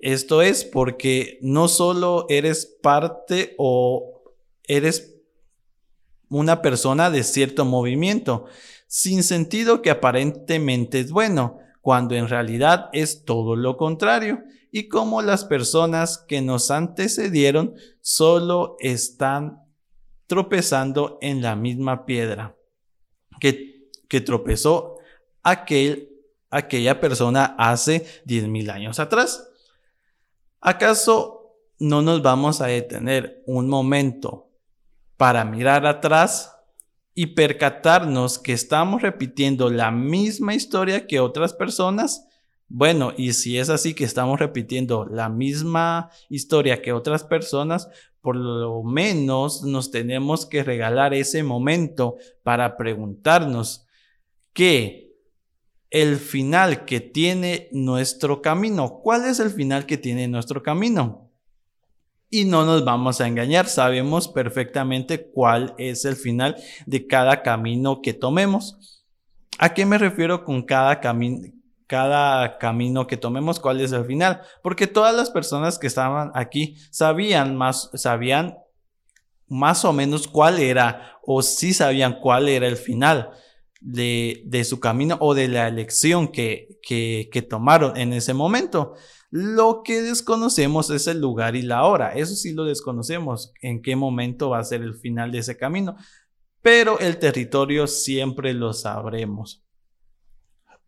Esto 0.00 0.42
es 0.42 0.64
porque 0.64 1.38
no 1.42 1.68
solo 1.68 2.26
eres 2.28 2.66
parte 2.82 3.54
o 3.58 4.22
eres 4.64 5.16
una 6.28 6.62
persona 6.62 7.10
de 7.10 7.22
cierto 7.22 7.64
movimiento, 7.64 8.46
sin 8.86 9.22
sentido 9.22 9.82
que 9.82 9.90
aparentemente 9.90 11.00
es 11.00 11.10
bueno, 11.10 11.58
cuando 11.80 12.14
en 12.14 12.28
realidad 12.28 12.88
es 12.92 13.24
todo 13.24 13.56
lo 13.56 13.76
contrario, 13.76 14.42
y 14.72 14.88
como 14.88 15.22
las 15.22 15.44
personas 15.44 16.18
que 16.18 16.40
nos 16.40 16.70
antecedieron 16.70 17.74
solo 18.00 18.76
están 18.78 19.64
tropezando 20.26 21.18
en 21.20 21.42
la 21.42 21.56
misma 21.56 22.06
piedra 22.06 22.56
que, 23.40 23.88
que 24.08 24.20
tropezó 24.20 24.98
aquel, 25.42 26.10
aquella 26.50 27.00
persona 27.00 27.56
hace 27.58 28.06
10.000 28.26 28.70
años 28.70 29.00
atrás. 29.00 29.49
¿Acaso 30.60 31.56
no 31.78 32.02
nos 32.02 32.22
vamos 32.22 32.60
a 32.60 32.66
detener 32.66 33.42
un 33.46 33.68
momento 33.68 34.50
para 35.16 35.44
mirar 35.44 35.86
atrás 35.86 36.54
y 37.14 37.28
percatarnos 37.28 38.38
que 38.38 38.52
estamos 38.52 39.02
repitiendo 39.02 39.70
la 39.70 39.90
misma 39.90 40.54
historia 40.54 41.06
que 41.06 41.20
otras 41.20 41.54
personas, 41.54 42.26
bueno, 42.68 43.12
y 43.16 43.32
si 43.32 43.58
es 43.58 43.68
así 43.70 43.94
que 43.94 44.04
estamos 44.04 44.38
repitiendo 44.38 45.06
la 45.06 45.28
misma 45.28 46.10
historia 46.28 46.82
que 46.82 46.92
otras 46.92 47.24
personas, 47.24 47.88
por 48.20 48.36
lo 48.36 48.82
menos 48.82 49.62
nos 49.62 49.90
tenemos 49.90 50.46
que 50.46 50.62
regalar 50.62 51.14
ese 51.14 51.42
momento 51.42 52.16
para 52.42 52.76
preguntarnos 52.76 53.86
qué 54.52 55.09
el 55.90 56.16
final 56.16 56.84
que 56.84 57.00
tiene 57.00 57.68
nuestro 57.72 58.40
camino. 58.40 59.00
¿Cuál 59.02 59.24
es 59.24 59.40
el 59.40 59.50
final 59.50 59.86
que 59.86 59.98
tiene 59.98 60.28
nuestro 60.28 60.62
camino? 60.62 61.28
Y 62.30 62.44
no 62.44 62.64
nos 62.64 62.84
vamos 62.84 63.20
a 63.20 63.26
engañar, 63.26 63.66
sabemos 63.66 64.28
perfectamente 64.28 65.30
cuál 65.30 65.74
es 65.78 66.04
el 66.04 66.14
final 66.14 66.56
de 66.86 67.08
cada 67.08 67.42
camino 67.42 68.00
que 68.02 68.14
tomemos. 68.14 69.04
¿A 69.58 69.74
qué 69.74 69.84
me 69.84 69.98
refiero 69.98 70.44
con 70.44 70.62
cada 70.62 71.00
camino? 71.00 71.48
cada 71.88 72.56
camino 72.58 73.08
que 73.08 73.16
tomemos, 73.16 73.58
cuál 73.58 73.80
es 73.80 73.90
el 73.90 74.04
final, 74.04 74.42
porque 74.62 74.86
todas 74.86 75.12
las 75.12 75.28
personas 75.28 75.76
que 75.76 75.88
estaban 75.88 76.30
aquí 76.36 76.76
sabían 76.92 77.56
más, 77.56 77.90
sabían 77.94 78.56
más 79.48 79.84
o 79.84 79.92
menos 79.92 80.28
cuál 80.28 80.60
era, 80.60 81.18
o 81.26 81.42
sí 81.42 81.74
sabían 81.74 82.20
cuál 82.20 82.48
era 82.48 82.68
el 82.68 82.76
final 82.76 83.32
de, 83.80 84.42
de 84.46 84.64
su 84.64 84.78
camino 84.78 85.16
o 85.20 85.34
de 85.34 85.48
la 85.48 85.68
elección 85.68 86.28
que, 86.28 86.78
que, 86.82 87.28
que 87.32 87.42
tomaron 87.42 87.96
en 87.96 88.12
ese 88.12 88.34
momento. 88.34 88.94
Lo 89.30 89.82
que 89.84 90.02
desconocemos 90.02 90.90
es 90.90 91.06
el 91.06 91.20
lugar 91.20 91.56
y 91.56 91.62
la 91.62 91.84
hora. 91.84 92.14
Eso 92.14 92.34
sí 92.34 92.52
lo 92.52 92.64
desconocemos, 92.64 93.52
en 93.62 93.80
qué 93.80 93.96
momento 93.96 94.50
va 94.50 94.58
a 94.58 94.64
ser 94.64 94.82
el 94.82 94.94
final 94.94 95.32
de 95.32 95.38
ese 95.38 95.56
camino. 95.56 95.96
Pero 96.62 96.98
el 96.98 97.18
territorio 97.18 97.86
siempre 97.86 98.52
lo 98.52 98.72
sabremos. 98.72 99.64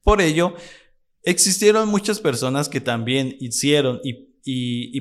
Por 0.02 0.20
ello, 0.20 0.54
existieron 1.22 1.88
muchas 1.88 2.20
personas 2.20 2.68
que 2.68 2.80
también 2.80 3.36
hicieron 3.40 4.00
y, 4.02 4.31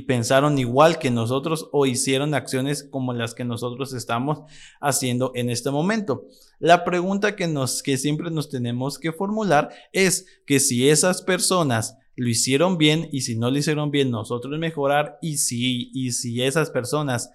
pensaron 0.07 0.59
igual 0.59 0.99
que 0.99 1.09
nosotros 1.09 1.69
o 1.71 1.85
hicieron 1.85 2.33
acciones 2.33 2.83
como 2.83 3.13
las 3.13 3.33
que 3.33 3.43
nosotros 3.43 3.93
estamos 3.93 4.39
haciendo 4.79 5.31
en 5.35 5.49
este 5.49 5.71
momento. 5.71 6.25
La 6.59 6.83
pregunta 6.83 7.35
que, 7.35 7.47
nos, 7.47 7.81
que 7.81 7.97
siempre 7.97 8.29
nos 8.29 8.49
tenemos 8.49 8.99
que 8.99 9.11
formular 9.11 9.69
es 9.93 10.25
que 10.45 10.59
si 10.59 10.89
esas 10.89 11.21
personas 11.21 11.97
lo 12.15 12.29
hicieron 12.29 12.77
bien 12.77 13.09
y 13.11 13.21
si 13.21 13.35
no 13.35 13.49
lo 13.49 13.57
hicieron 13.57 13.89
bien, 13.89 14.11
nosotros 14.11 14.59
mejorar 14.59 15.17
y 15.21 15.37
si, 15.37 15.89
y 15.93 16.11
si 16.11 16.43
esas 16.43 16.69
personas 16.69 17.31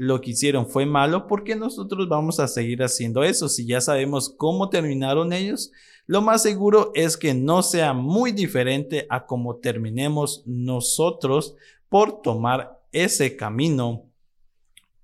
lo 0.00 0.22
que 0.22 0.30
hicieron 0.30 0.66
fue 0.66 0.86
malo, 0.86 1.26
¿por 1.26 1.44
qué 1.44 1.54
nosotros 1.54 2.08
vamos 2.08 2.40
a 2.40 2.48
seguir 2.48 2.82
haciendo 2.82 3.22
eso? 3.22 3.50
Si 3.50 3.66
ya 3.66 3.82
sabemos 3.82 4.34
cómo 4.34 4.70
terminaron 4.70 5.30
ellos, 5.34 5.72
lo 6.06 6.22
más 6.22 6.42
seguro 6.42 6.90
es 6.94 7.18
que 7.18 7.34
no 7.34 7.62
sea 7.62 7.92
muy 7.92 8.32
diferente 8.32 9.06
a 9.10 9.26
cómo 9.26 9.56
terminemos 9.56 10.42
nosotros 10.46 11.54
por 11.90 12.22
tomar 12.22 12.80
ese 12.92 13.36
camino 13.36 14.06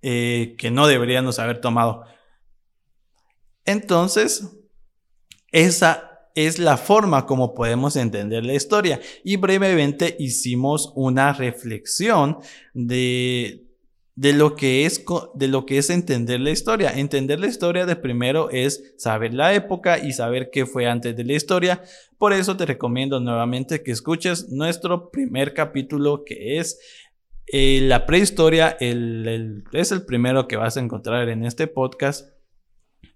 eh, 0.01 0.55
que 0.57 0.71
no 0.71 0.87
deberíamos 0.87 1.39
haber 1.39 1.61
tomado. 1.61 2.05
Entonces, 3.67 4.49
esa 5.53 6.23
es 6.35 6.59
la 6.59 6.79
forma 6.79 7.27
como 7.27 7.53
podemos 7.53 7.97
entender 7.97 8.47
la 8.47 8.55
historia. 8.55 8.99
Y 9.23 9.37
brevemente 9.37 10.17
hicimos 10.19 10.91
una 10.95 11.35
reflexión 11.35 12.39
de, 12.73 13.66
de, 14.17 14.33
lo 14.33 14.57
que 14.57 14.85
es, 14.85 15.05
de 15.35 15.49
lo 15.49 15.65
que 15.65 15.79
es 15.79 15.91
entender 15.91 16.41
la 16.41 16.51
historia. 16.51 16.93
Entender 16.99 17.39
la 17.39 17.47
historia 17.47 17.87
de 17.87 17.95
primero 17.95 18.51
es 18.51 18.95
saber 18.99 19.33
la 19.33 19.55
época 19.55 19.99
y 19.99 20.13
saber 20.13 20.51
qué 20.51 20.67
fue 20.67 20.87
antes 20.87 21.17
de 21.17 21.25
la 21.25 21.35
historia. 21.35 21.83
Por 22.19 22.33
eso 22.33 22.57
te 22.57 22.67
recomiendo 22.67 23.21
nuevamente 23.21 23.83
que 23.83 23.93
escuches 23.93 24.49
nuestro 24.49 25.11
primer 25.11 25.55
capítulo 25.55 26.25
que 26.25 26.59
es 26.59 26.81
eh, 27.47 27.81
la 27.83 28.07
prehistoria. 28.07 28.77
es 28.81 29.93
el 29.93 30.05
primero 30.05 30.49
que 30.49 30.57
vas 30.57 30.77
a 30.77 30.81
encontrar 30.81 31.29
en 31.29 31.45
este 31.45 31.69
podcast 31.69 32.37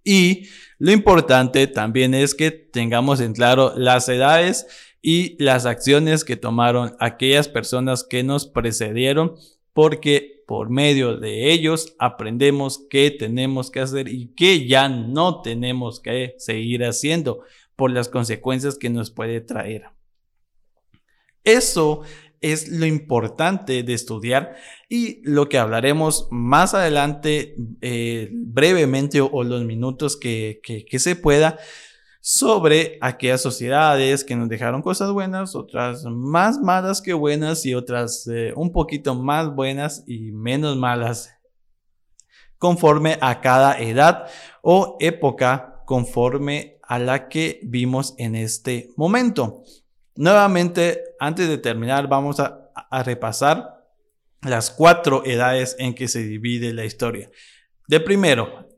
y 0.05 0.49
lo 0.79 0.93
importante 0.93 1.67
también 1.67 2.15
es 2.15 2.35
que 2.35 2.51
tengamos 2.51 3.21
en 3.21 3.35
claro 3.35 3.75
las 3.77 4.09
edades 4.09 4.67
y 5.03 5.43
las 5.43 5.67
acciones 5.67 6.25
que 6.25 6.37
tomaron 6.37 6.97
aquellas 7.01 7.49
personas 7.49 8.05
que 8.05 8.23
nos 8.23 8.47
precedieron, 8.47 9.35
porque 9.73 10.43
por 10.47 10.69
medio 10.69 11.17
de 11.17 11.53
ellos 11.53 11.95
aprendemos 11.99 12.85
qué 12.91 13.11
tenemos 13.11 13.71
que 13.71 13.81
hacer 13.81 14.09
y 14.09 14.33
qué 14.35 14.67
ya 14.67 14.89
no 14.89 15.43
tenemos 15.43 16.01
que 16.01 16.35
seguir 16.39 16.85
haciendo 16.85 17.45
por 17.77 17.93
las 17.93 18.09
consecuencias 18.09 18.77
que 18.77 18.91
nos 18.91 19.11
puede 19.11 19.41
traer. 19.41 19.85
Eso 21.45 22.03
es 22.41 22.69
lo 22.69 22.87
importante 22.87 23.83
de 23.83 23.93
estudiar 23.93 24.57
y 24.89 25.21
lo 25.23 25.49
que 25.49 25.59
hablaremos 25.59 26.27
más 26.31 26.75
adelante 26.75 27.55
eh, 27.81 28.31
brevemente 28.33 29.21
o, 29.21 29.45
los 29.45 29.65
minutos 29.65 30.17
que, 30.17 30.61
se 30.99 31.17
pueda 31.17 31.59
sobre 32.21 32.99
aquellas 33.01 33.41
sociedades 33.41 34.25
que 34.25 34.37
nos 34.37 34.49
dejaron 34.49 34.83
cosas 34.83 35.11
buenas, 35.11 35.55
otras 35.55 36.05
más 36.05 36.61
malas 36.61 37.01
que 37.01 37.15
buenas 37.15 37.65
y 37.65 37.75
otras 37.75 38.27
eh, 38.29 38.53
un 38.55 38.73
poquito 38.73 39.15
más 39.15 39.55
buenas 39.55 40.05
y 40.07 40.31
menos 40.31 40.77
malas 40.77 41.35
conforme 42.59 43.17
a 43.23 43.41
cada 43.41 43.81
edad 43.81 44.27
o 44.61 44.99
época 45.01 45.83
conforme 45.87 46.79
a 46.83 46.99
la 46.99 47.29
que 47.29 47.61
vimos 47.63 48.15
en 48.19 48.35
este 48.35 48.91
momento. 48.97 49.63
Nuevamente, 50.15 51.03
antes 51.19 51.49
de 51.49 51.57
terminar, 51.57 52.07
vamos 52.07 52.39
a, 52.39 52.59
repasar 53.05 53.87
las 54.43 54.71
cuatro 54.71 55.25
edades 55.25 55.77
en 55.79 55.95
que 55.95 56.09
se 56.09 56.23
divide 56.23 56.73
la 56.73 56.85
historia. 56.85 57.31
De 57.89 58.01
primero, 58.01 58.69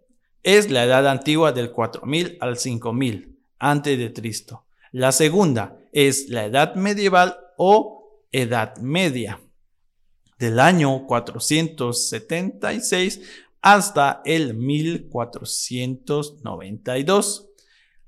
es 0.42 0.70
la 0.70 0.84
edad 0.84 1.06
antigua 1.08 1.52
del 1.52 1.70
4000 1.70 2.38
al 2.40 2.58
5000 2.58 3.31
antes 3.62 3.98
de 3.98 4.12
Cristo. 4.12 4.66
La 4.90 5.12
segunda 5.12 5.78
es 5.92 6.28
la 6.28 6.44
edad 6.44 6.74
medieval 6.74 7.38
o 7.56 8.20
edad 8.30 8.76
media 8.78 9.40
del 10.38 10.60
año 10.60 11.06
476 11.06 13.22
hasta 13.62 14.20
el 14.24 14.54
1492. 14.54 17.48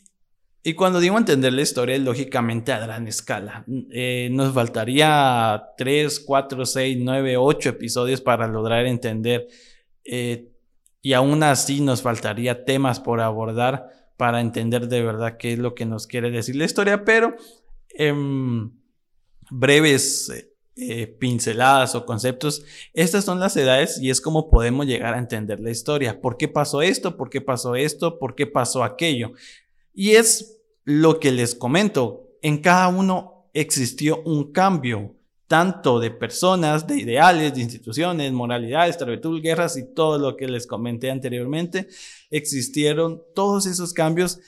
Y 0.67 0.73
cuando 0.73 0.99
digo 0.99 1.19
entender 1.19 1.53
la 1.53 1.61
historia, 1.61 1.99
lógicamente 1.99 2.73
a 2.73 2.79
gran 2.79 3.07
escala. 3.07 3.67
Eh, 3.91 4.31
nos 4.33 4.55
faltaría 4.55 5.63
3, 5.77 6.21
4, 6.21 6.65
6, 6.65 6.99
9, 7.03 7.37
8 7.37 7.69
episodios 7.69 8.23
para 8.23 8.49
lograr 8.49 8.87
entender. 8.87 9.47
Eh, 10.05 10.49
y 11.03 11.13
aún 11.13 11.43
así 11.43 11.83
nos 11.83 12.01
faltaría 12.01 12.65
temas 12.65 12.99
por 12.99 13.21
abordar 13.21 13.91
para 14.17 14.41
entender 14.41 14.89
de 14.89 15.03
verdad 15.03 15.37
qué 15.37 15.53
es 15.53 15.59
lo 15.59 15.75
que 15.75 15.85
nos 15.85 16.07
quiere 16.07 16.31
decir 16.31 16.57
la 16.57 16.65
historia. 16.65 17.05
Pero 17.05 17.37
en 17.91 18.73
breves 19.51 20.33
eh, 20.77 21.07
pinceladas 21.07 21.95
o 21.95 22.05
conceptos. 22.05 22.65
Estas 22.95 23.25
son 23.25 23.39
las 23.39 23.57
edades 23.57 24.01
y 24.01 24.11
es 24.11 24.21
como 24.21 24.51
podemos 24.51 24.87
llegar 24.87 25.15
a 25.15 25.19
entender 25.19 25.61
la 25.61 25.71
historia. 25.71 26.21
¿Por 26.21 26.37
qué 26.37 26.49
pasó 26.49 26.83
esto? 26.83 27.17
¿Por 27.17 27.31
qué 27.31 27.41
pasó 27.41 27.77
esto? 27.77 28.19
¿Por 28.19 28.35
qué 28.35 28.47
pasó 28.47 28.83
aquello? 28.83 29.33
Y 29.95 30.13
es 30.13 30.61
lo 30.85 31.21
que 31.21 31.33
les 31.33 31.55
comento. 31.55 32.37
En 32.43 32.59
cada 32.59 32.89
uno 32.89 33.49
existió 33.53 34.23
un 34.25 34.53
cambio, 34.53 35.15
tanto 35.47 36.01
de 36.01 36.11
personas, 36.11 36.87
de 36.87 36.99
ideales, 36.99 37.55
de 37.55 37.63
instituciones, 37.63 38.33
moralidades, 38.33 38.99
travetul, 38.99 39.41
guerras 39.41 39.77
y 39.77 39.95
todo 39.95 40.19
lo 40.19 40.37
que 40.37 40.49
les 40.49 40.67
comenté 40.67 41.11
anteriormente. 41.11 41.89
Existieron 42.31 43.23
todos 43.35 43.67
esos 43.67 43.93
cambios 43.93 44.41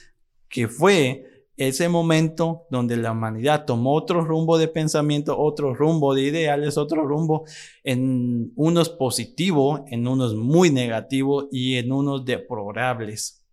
que 0.49 0.67
fue 0.67 1.37
ese 1.57 1.89
momento 1.89 2.67
donde 2.69 2.97
la 2.97 3.13
humanidad 3.13 3.65
tomó 3.65 3.95
otro 3.95 4.21
rumbo 4.21 4.59
de 4.59 4.67
pensamiento, 4.67 5.37
otro 5.39 5.73
rumbo 5.73 6.13
de 6.13 6.23
ideales, 6.23 6.77
otro 6.77 7.03
rumbo 7.05 7.45
en 7.83 8.51
unos 8.55 8.89
positivos, 8.89 9.81
en 9.87 10.07
unos 10.07 10.35
muy 10.35 10.69
negativos 10.69 11.47
y 11.51 11.75
en 11.77 11.91
unos 11.91 12.25
deplorables. 12.25 13.43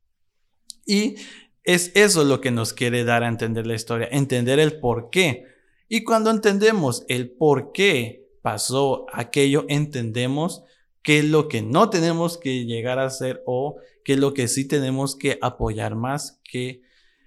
Y 0.86 1.16
es 1.64 1.90
eso 1.94 2.24
lo 2.24 2.40
que 2.40 2.50
nos 2.50 2.72
quiere 2.72 3.04
dar 3.04 3.24
a 3.24 3.28
entender 3.28 3.66
la 3.66 3.74
historia, 3.74 4.08
entender 4.10 4.60
el 4.60 4.78
por 4.78 5.10
qué. 5.10 5.46
Y 5.88 6.04
cuando 6.04 6.30
entendemos 6.30 7.04
el 7.08 7.30
por 7.30 7.72
qué 7.72 8.28
pasó 8.42 9.06
aquello, 9.12 9.64
entendemos 9.68 10.62
qué 11.02 11.20
es 11.20 11.24
lo 11.24 11.48
que 11.48 11.62
no 11.62 11.90
tenemos 11.90 12.36
que 12.38 12.64
llegar 12.66 12.98
a 12.98 13.06
hacer 13.06 13.42
o 13.46 13.76
qué 14.04 14.12
es 14.14 14.18
lo 14.18 14.34
que 14.34 14.48
sí 14.48 14.68
tenemos 14.68 15.16
que 15.16 15.38
apoyar 15.40 15.94
más 15.94 16.40
que 16.44 16.82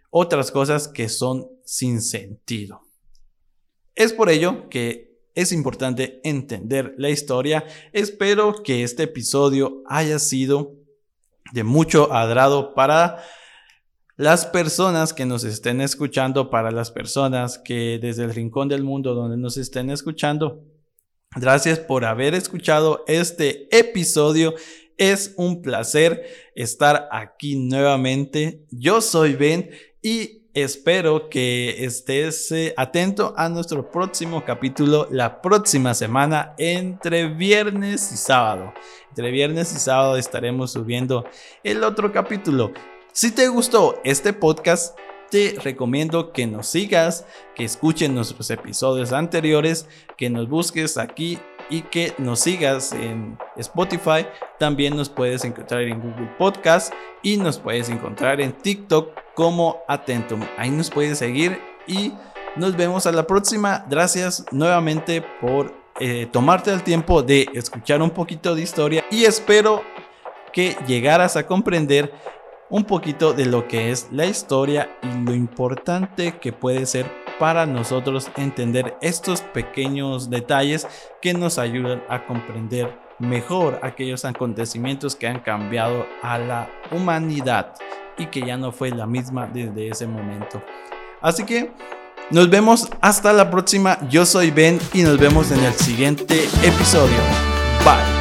otras 0.10 0.52
cosas 0.52 0.88
que 0.88 1.10
son 1.10 1.48
sin 1.64 2.02
sentido. 2.02 2.82
Es 3.96 4.14
por 4.14 4.30
ello 4.30 4.70
que 4.70 5.18
es 5.34 5.52
importante 5.52 6.20
entender 6.24 6.94
la 6.98 7.10
historia. 7.10 7.66
Espero 7.94 8.64
que 8.64 8.84
este 8.84 9.04
episodio 9.04 9.84
haya 9.88 10.20
sido 10.20 10.76
de 11.54 11.64
mucho 11.64 12.12
agrado 12.14 12.74
para 12.74 13.24
las 14.18 14.48
personas 14.48 15.14
que 15.14 15.28
nos 15.28 15.44
estén 15.44 15.80
escuchando, 15.80 16.50
para 16.50 16.72
las 16.72 16.90
personas 16.90 17.60
que 17.60 18.00
desde 18.02 18.24
el 18.24 18.34
rincón 18.34 18.68
del 18.68 18.84
mundo 18.84 19.14
donde 19.14 19.38
nos 19.38 19.58
estén 19.58 19.92
escuchando. 19.92 20.64
Gracias 21.36 21.78
por 21.78 22.04
haber 22.04 22.34
escuchado 22.34 23.04
este 23.08 23.68
episodio. 23.78 24.56
Es 24.98 25.36
un 25.38 25.62
placer 25.62 26.26
estar 26.56 27.08
aquí 27.12 27.58
nuevamente. 27.58 28.66
Yo 28.72 29.02
soy 29.02 29.36
Ben 29.36 29.70
y 30.02 30.48
espero 30.56 31.30
que 31.30 31.86
estés 31.86 32.52
eh, 32.52 32.74
atento 32.76 33.36
a 33.38 33.50
nuestro 33.50 33.92
próximo 33.92 34.44
capítulo 34.44 35.08
la 35.12 35.44
próxima 35.44 35.94
semana 35.94 36.56
entre 36.58 37.28
viernes 37.28 38.12
y 38.12 38.18
sábado. 38.18 38.74
Entre 39.10 39.30
viernes 39.30 39.72
y 39.76 39.78
sábado 39.78 40.18
estaremos 40.18 40.72
subiendo 40.72 41.24
el 41.64 41.84
otro 41.84 42.12
capítulo. 42.12 42.74
Si 43.18 43.32
te 43.32 43.48
gustó 43.48 44.00
este 44.04 44.32
podcast, 44.32 44.96
te 45.32 45.56
recomiendo 45.64 46.32
que 46.34 46.46
nos 46.46 46.68
sigas, 46.68 47.26
que 47.56 47.64
escuchen 47.64 48.14
nuestros 48.14 48.52
episodios 48.52 49.12
anteriores, 49.12 49.88
que 50.18 50.30
nos 50.30 50.48
busques 50.48 51.00
aquí 51.00 51.40
y 51.72 51.82
que 51.82 52.14
nos 52.20 52.42
sigas 52.42 52.92
en 52.92 53.36
Spotify. 53.56 54.28
También 54.60 54.96
nos 54.96 55.10
puedes 55.10 55.44
encontrar 55.46 55.82
en 55.82 56.00
Google 56.00 56.30
Podcast 56.38 56.94
y 57.24 57.38
nos 57.38 57.58
puedes 57.58 57.90
encontrar 57.90 58.40
en 58.40 58.52
TikTok 58.52 59.10
como 59.34 59.80
Atentum. 59.88 60.42
Ahí 60.56 60.70
nos 60.70 60.92
puedes 60.92 61.18
seguir 61.18 61.60
y 61.88 62.14
nos 62.56 62.78
vemos 62.78 63.08
a 63.08 63.12
la 63.12 63.26
próxima. 63.26 63.84
Gracias 63.90 64.46
nuevamente 64.52 65.24
por 65.42 65.74
eh, 66.00 66.28
tomarte 66.32 66.72
el 66.72 66.84
tiempo 66.84 67.24
de 67.24 67.50
escuchar 67.56 68.00
un 68.04 68.12
poquito 68.12 68.54
de 68.54 68.62
historia 68.62 69.06
y 69.10 69.26
espero 69.26 69.82
que 70.54 70.78
llegaras 70.86 71.36
a 71.36 71.48
comprender 71.48 72.14
un 72.70 72.84
poquito 72.84 73.34
de 73.34 73.46
lo 73.46 73.68
que 73.68 73.92
es 73.92 74.08
la 74.12 74.26
historia 74.26 74.90
y 75.02 75.26
lo 75.26 75.34
importante 75.34 76.38
que 76.40 76.52
puede 76.52 76.86
ser 76.86 77.10
para 77.40 77.66
nosotros 77.66 78.30
entender 78.36 78.98
estos 79.02 79.42
pequeños 79.42 80.30
detalles 80.30 80.88
que 81.22 81.34
nos 81.34 81.58
ayudan 81.58 82.04
a 82.10 82.26
comprender 82.26 82.98
mejor 83.20 83.80
aquellos 83.84 84.26
acontecimientos 84.26 85.16
que 85.16 85.28
han 85.28 85.40
cambiado 85.40 86.06
a 86.22 86.38
la 86.38 86.70
humanidad 86.92 87.74
y 88.18 88.28
que 88.28 88.42
ya 88.42 88.58
no 88.58 88.72
fue 88.72 88.90
la 88.90 89.06
misma 89.06 89.48
desde 89.48 89.90
ese 89.90 90.08
momento. 90.08 90.62
Así 91.22 91.46
que 91.46 91.72
nos 92.30 92.50
vemos 92.50 92.90
hasta 93.02 93.34
la 93.34 93.50
próxima. 93.50 93.98
Yo 94.10 94.26
soy 94.26 94.52
Ben 94.52 94.80
y 94.94 95.04
nos 95.04 95.18
vemos 95.18 95.52
en 95.52 95.64
el 95.64 95.74
siguiente 95.74 96.44
episodio. 96.64 97.18
Bye. 97.84 98.17